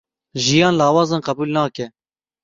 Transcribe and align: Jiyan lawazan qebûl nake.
Jiyan 0.43 0.75
lawazan 0.79 1.25
qebûl 1.27 1.49
nake. 1.55 1.85